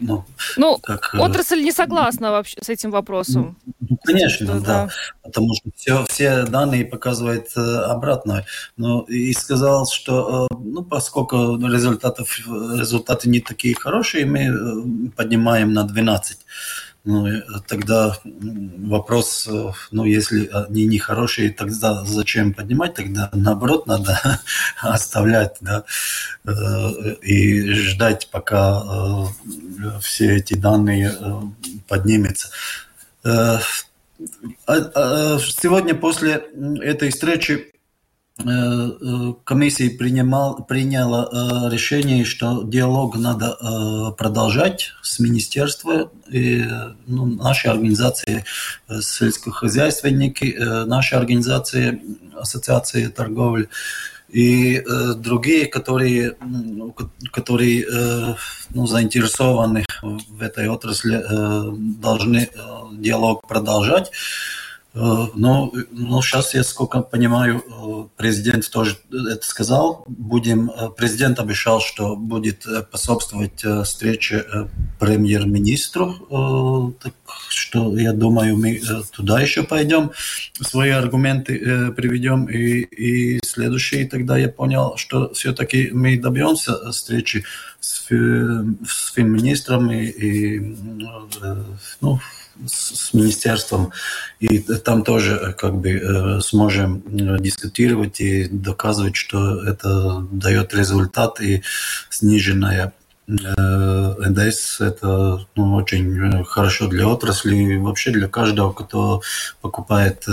[0.00, 0.24] Ну,
[0.56, 3.56] ну как, отрасль не согласна вообще с этим вопросом.
[3.80, 4.66] Ну, конечно, что, да.
[4.66, 4.88] да.
[5.22, 8.46] Потому что все, все данные показывают обратное.
[8.76, 16.38] Но и сказал, что, ну, поскольку результатов, результаты не такие хорошие, мы поднимаем на 12.
[17.04, 17.26] Ну,
[17.66, 19.48] тогда вопрос,
[19.90, 22.94] ну, если они нехорошие, тогда зачем поднимать?
[22.94, 24.40] Тогда, наоборот, надо
[24.80, 25.84] оставлять, да,
[26.44, 31.40] э, и ждать, пока э, все эти данные э,
[31.88, 32.50] поднимутся.
[33.24, 33.60] А,
[34.66, 36.44] а, сегодня после
[36.82, 37.71] этой встречи Э, э,
[39.44, 46.10] комиссия принимал, приняла э, решение, что диалог надо продолжать с министерством.
[46.30, 46.64] И,
[47.06, 48.44] ну, наши организации
[48.88, 50.56] сельскохозяйственники,
[50.86, 52.00] наши организации
[52.34, 53.68] ассоциации торговли
[54.32, 56.36] и э, другие, которые,
[57.30, 58.34] которые э,
[58.70, 62.48] ну, заинтересованы в этой отрасли, э, должны э,
[62.92, 64.10] диалог продолжать.
[64.94, 70.04] Э, ну, ну, сейчас я, сколько понимаю, э, президент тоже это сказал.
[70.06, 74.44] Будем, э, президент обещал, что будет способствовать встрече
[74.98, 76.94] премьер-министру.
[77.00, 77.14] Так
[77.48, 78.80] что, я думаю, мы
[79.12, 80.10] туда еще пойдем,
[80.60, 82.46] свои аргументы приведем.
[82.46, 87.44] И, и следующий тогда я понял, что все-таки мы добьемся встречи
[87.80, 90.76] с, с финминистром и, и
[92.00, 92.20] ну,
[92.66, 93.92] с министерством,
[94.40, 100.74] и там тоже э, как бы э, сможем э, дискутировать и доказывать, что это дает
[100.74, 101.62] результат и
[102.10, 102.92] сниженная
[103.28, 109.22] НДС это ну, очень хорошо для отрасли и вообще для каждого, кто
[109.62, 110.24] покупает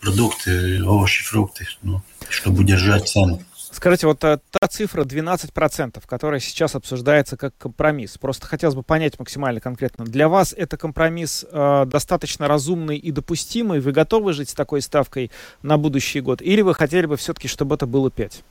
[0.00, 2.00] продукты, овощи, фрукты, ну,
[2.30, 3.42] чтобы удержать цену.
[3.72, 9.18] Скажите, вот та, та цифра 12%, которая сейчас обсуждается как компромисс, просто хотелось бы понять
[9.18, 13.80] максимально конкретно, для вас это компромисс э, достаточно разумный и допустимый?
[13.80, 15.30] Вы готовы жить с такой ставкой
[15.62, 16.42] на будущий год?
[16.42, 18.42] Или вы хотели бы все-таки, чтобы это было 5?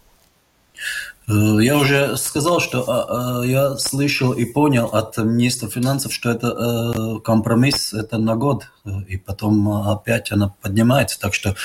[1.27, 6.31] Э, я уже сказал, что а, а, я слышал и понял от министра финансов, что
[6.31, 8.65] это э, компромисс это на год,
[9.07, 11.19] и потом опять она поднимается.
[11.19, 11.55] Так что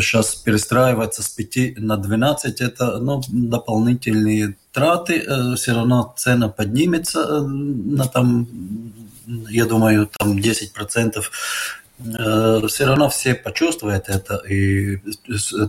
[0.00, 7.20] сейчас перестраиваться с 5 на 12, это ну, дополнительные траты, э, все равно цена поднимется
[7.20, 8.46] э, на там,
[9.48, 11.22] я думаю, там 10%.
[12.68, 15.00] все равно все почувствуют это, и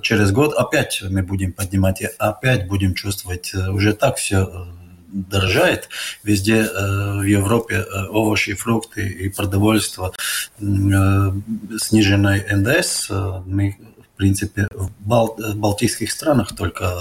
[0.02, 4.68] через год опять мы будем поднимать, и опять будем чувствовать, уже так все
[5.12, 5.90] дорожает.
[6.24, 10.12] Везде в Европе овощи, фрукты и продовольствие
[10.58, 13.10] сниженной НДС.
[13.46, 13.78] Мы
[14.22, 16.94] принципе, в Бал балтийских странах только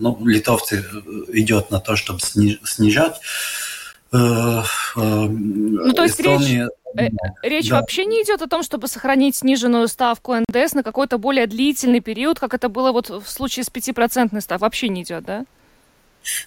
[0.00, 0.84] ну, литовцы
[1.28, 3.20] идет на то, чтобы снижать.
[4.10, 6.68] Ну, то есть Эстония...
[6.94, 7.12] речь,
[7.42, 7.80] речь да.
[7.80, 12.40] вообще не идет о том, чтобы сохранить сниженную ставку НДС на какой-то более длительный период,
[12.40, 14.66] как это было вот в случае с 5% ставкой.
[14.66, 15.44] Вообще не идет, да?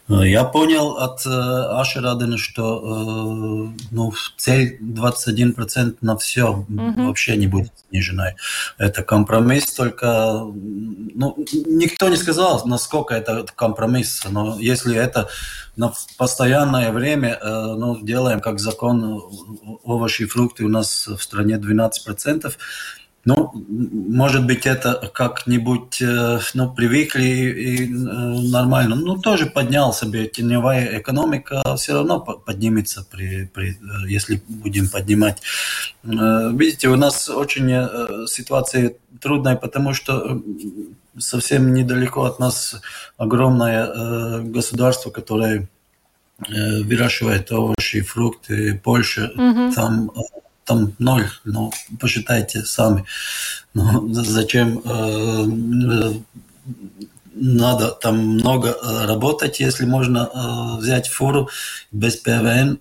[0.10, 7.08] Э, я понял от э, Аши Радена, что э, ну, цель 21% на все угу.
[7.08, 8.34] вообще не будет снижена.
[8.78, 14.24] Это компромисс, только ну, никто не сказал, насколько это компромисс.
[14.30, 15.30] Но если это
[15.76, 19.22] на постоянное время, ну, делаем как закон
[19.84, 22.52] овощи и фрукты у нас в стране 12%,
[23.28, 23.52] ну,
[24.08, 28.96] может быть, это как-нибудь, э, ну, привыкли и э, нормально.
[28.96, 35.42] Ну, тоже поднял себе теневая экономика, все равно поднимется, при, при, э, если будем поднимать.
[36.04, 40.42] Видите, у нас очень ситуация трудная, потому что
[41.18, 42.82] совсем недалеко от нас
[43.18, 45.68] огромное государство, которое
[46.40, 49.74] выращивает овощи, фрукты, Польша, угу.
[49.76, 50.12] там
[50.68, 53.06] там ноль, ну, посчитайте сами.
[53.74, 55.46] Ну, зачем э,
[55.90, 56.14] э,
[57.34, 61.50] надо там много э, работать, если можно взять фуру
[61.92, 62.80] без ПВН,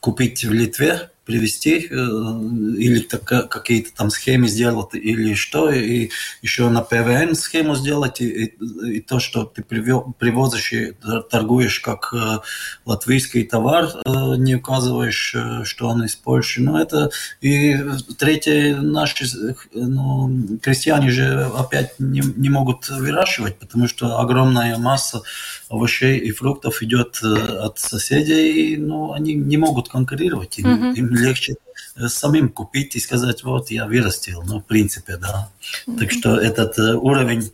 [0.00, 6.10] купить в Литве, привести э, или какие-то там схемы сделать или что, и
[6.42, 10.92] еще на ПВН схему сделать, и, и, и то, что ты привозишь и
[11.30, 12.38] торгуешь как э,
[12.84, 16.60] латвийский товар, э, не указываешь, что он из Польши.
[16.60, 17.10] Но это
[17.40, 17.76] и
[18.18, 19.24] третье, наши
[19.72, 25.22] ну, крестьяне же опять не, не могут выращивать, потому что огромная масса
[25.70, 30.58] овощей и фруктов идет от соседей, и ну, они не могут конкурировать.
[30.58, 30.94] Им, mm-hmm.
[30.94, 31.56] им легче
[31.96, 35.50] э, самим купить и сказать, вот я вырастил, ну, в принципе, да.
[35.86, 35.98] Mm-hmm.
[35.98, 37.52] Так что этот э, уровень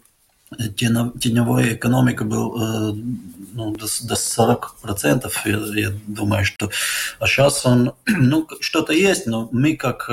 [0.59, 2.97] э, теневой экономики был
[3.53, 5.31] ну, до, до 40%.
[5.45, 6.71] Я, я думаю, что
[7.19, 10.11] а сейчас он, ну, что-то есть, но мы, как,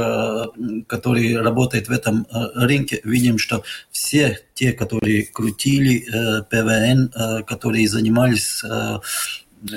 [0.87, 6.05] которые работают в этом рынке, видим, что все те, которые крутили
[6.49, 8.63] ПВН, которые занимались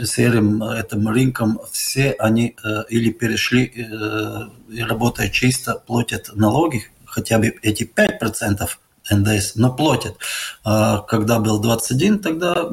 [0.06, 7.54] серым этим рынком, все они э, или перешли э, работая чисто, платят налоги, хотя бы
[7.62, 8.68] эти 5%
[9.10, 10.16] НДС, но платят.
[10.64, 12.68] А когда был 21, тогда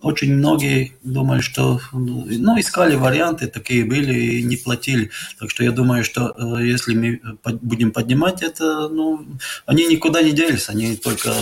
[0.00, 5.10] очень многие думали, что ну, искали варианты, такие были и не платили.
[5.38, 7.20] Так что я думаю, что э, если мы
[7.62, 9.26] будем поднимать это, ну,
[9.66, 11.32] они никуда не делись, они только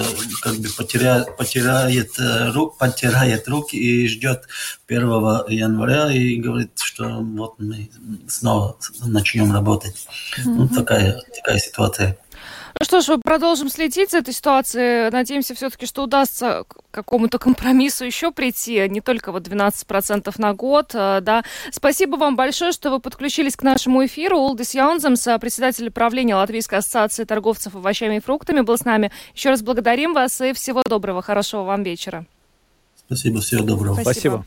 [0.43, 4.49] как бы потеряют, потеряют, э, рук, потеряют руки и ждет
[4.87, 5.01] 1
[5.49, 7.91] января и говорит, что вот мы
[8.28, 10.07] снова начнем работать.
[10.39, 10.55] Mm-hmm.
[10.55, 12.18] Ну, такая, такая ситуация.
[12.80, 15.10] Ну что ж, продолжим следить за этой ситуацией.
[15.10, 20.90] Надеемся все-таки, что удастся к какому-то компромиссу еще прийти, не только вот 12% на год.
[20.94, 21.44] А, да.
[21.70, 24.38] Спасибо вам большое, что вы подключились к нашему эфиру.
[24.38, 29.12] Улдис Яунземс, председатель правления Латвийской ассоциации торговцев овощами и фруктами, был с нами.
[29.34, 32.26] Еще раз благодарим вас и всего доброго, хорошего вам вечера.
[33.07, 33.94] Спасибо, всего доброго.
[33.94, 34.12] Спасибо.
[34.12, 34.44] Спасибо.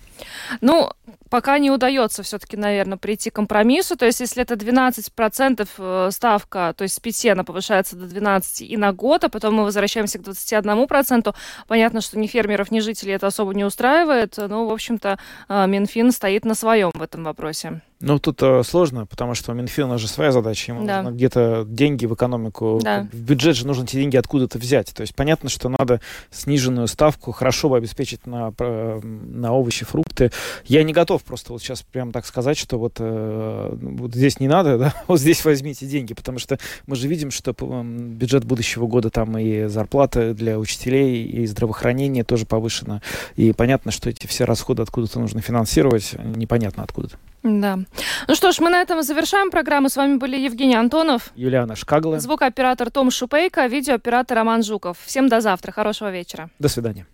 [0.62, 0.90] Ну,
[1.30, 3.96] пока не удается все-таки, наверное, прийти к компромиссу.
[3.96, 8.62] То есть, если это 12% э, ставка, то есть с 5 она повышается до 12
[8.62, 11.36] и на год, а потом мы возвращаемся к 21%,
[11.68, 14.36] понятно, что ни фермеров, ни жителей это особо не устраивает.
[14.38, 17.82] Но, в общем-то, э, Минфин стоит на своем в этом вопросе.
[18.00, 20.72] Ну, тут э, сложно, потому что у Минфина же своя задача.
[20.72, 21.02] Ему да.
[21.02, 22.80] нужно где-то деньги в экономику.
[22.84, 23.08] Да.
[23.12, 24.94] В бюджет же нужно эти деньги откуда-то взять.
[24.94, 30.32] То есть понятно, что надо сниженную ставку хорошо бы обеспечить на, на овощи, фрукты.
[30.66, 34.48] Я не готов просто вот сейчас прямо так сказать, что вот, э, вот здесь не
[34.48, 39.10] надо, да, вот здесь возьмите деньги, потому что мы же видим, что бюджет будущего года
[39.10, 43.02] там и зарплата для учителей, и здравоохранение тоже повышено.
[43.36, 47.18] И понятно, что эти все расходы откуда-то нужно финансировать, непонятно откуда-то.
[47.44, 47.80] Да.
[48.28, 49.90] Ну что ж, мы на этом завершаем программу.
[49.90, 54.98] С вами были Евгений Антонов, Юлиана Шкагла, звукооператор Том Шупейко, видеооператор Роман Жуков.
[55.06, 55.72] Всем до завтра.
[55.72, 56.50] Хорошего вечера.
[56.60, 57.06] До свидания.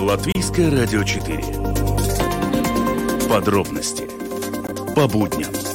[0.00, 1.38] Латвийское радио 4.
[3.28, 4.08] Подробности
[4.94, 5.71] по будням.